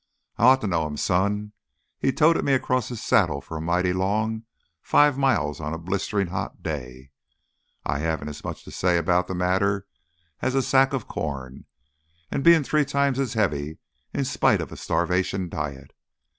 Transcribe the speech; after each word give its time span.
"I 0.39 0.45
ought 0.45 0.61
to 0.61 0.67
know 0.67 0.87
him, 0.87 0.97
son. 0.97 1.51
He 1.99 2.11
toted 2.11 2.43
me 2.43 2.53
across 2.53 2.87
his 2.89 3.03
saddle 3.03 3.39
for 3.39 3.55
a 3.57 3.61
mighty 3.61 3.93
long 3.93 4.45
five 4.81 5.15
miles 5.15 5.59
on 5.59 5.75
a 5.75 5.77
blistering 5.77 6.25
hot 6.29 6.63
day, 6.63 7.11
I 7.85 7.99
having 7.99 8.27
as 8.27 8.43
much 8.43 8.63
to 8.63 8.71
say 8.71 8.97
about 8.97 9.27
the 9.27 9.35
matter 9.35 9.85
as 10.41 10.55
a 10.55 10.63
sack 10.63 10.93
of 10.93 11.07
corn, 11.07 11.65
and 12.31 12.43
being 12.43 12.63
three 12.63 12.83
times 12.83 13.19
as 13.19 13.35
heavy 13.35 13.77
in 14.11 14.25
spite 14.25 14.59
of 14.59 14.71
a 14.71 14.75
starvation 14.75 15.49
diet. 15.49 15.93